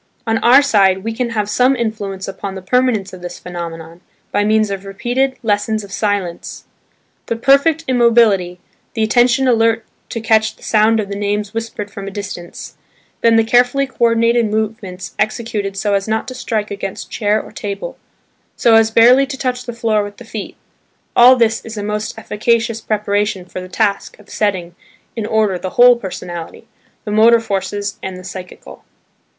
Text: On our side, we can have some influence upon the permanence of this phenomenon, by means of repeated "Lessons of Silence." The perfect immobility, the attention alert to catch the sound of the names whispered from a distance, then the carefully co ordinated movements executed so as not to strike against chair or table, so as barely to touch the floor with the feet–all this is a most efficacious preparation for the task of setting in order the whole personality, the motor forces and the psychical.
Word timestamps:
On 0.25 0.39
our 0.39 0.63
side, 0.63 1.03
we 1.03 1.13
can 1.13 1.29
have 1.29 1.47
some 1.47 1.75
influence 1.75 2.27
upon 2.27 2.55
the 2.55 2.63
permanence 2.63 3.13
of 3.13 3.21
this 3.21 3.37
phenomenon, 3.37 4.01
by 4.31 4.43
means 4.43 4.71
of 4.71 4.83
repeated 4.83 5.35
"Lessons 5.43 5.83
of 5.83 5.91
Silence." 5.91 6.63
The 7.27 7.35
perfect 7.35 7.83
immobility, 7.87 8.59
the 8.95 9.03
attention 9.03 9.47
alert 9.47 9.85
to 10.09 10.19
catch 10.19 10.55
the 10.55 10.63
sound 10.63 10.99
of 10.99 11.07
the 11.09 11.15
names 11.15 11.53
whispered 11.53 11.91
from 11.91 12.07
a 12.07 12.09
distance, 12.09 12.77
then 13.21 13.35
the 13.35 13.43
carefully 13.43 13.85
co 13.85 13.97
ordinated 13.99 14.47
movements 14.49 15.13
executed 15.19 15.77
so 15.77 15.93
as 15.93 16.07
not 16.07 16.27
to 16.29 16.33
strike 16.33 16.71
against 16.71 17.11
chair 17.11 17.39
or 17.39 17.51
table, 17.51 17.95
so 18.55 18.73
as 18.73 18.89
barely 18.89 19.27
to 19.27 19.37
touch 19.37 19.65
the 19.67 19.71
floor 19.71 20.03
with 20.03 20.17
the 20.17 20.25
feet–all 20.25 21.35
this 21.35 21.63
is 21.63 21.77
a 21.77 21.83
most 21.83 22.17
efficacious 22.17 22.81
preparation 22.81 23.45
for 23.45 23.61
the 23.61 23.69
task 23.69 24.17
of 24.17 24.31
setting 24.31 24.73
in 25.15 25.27
order 25.27 25.59
the 25.59 25.69
whole 25.77 25.95
personality, 25.95 26.65
the 27.05 27.11
motor 27.11 27.39
forces 27.39 27.99
and 28.01 28.17
the 28.17 28.23
psychical. 28.23 28.83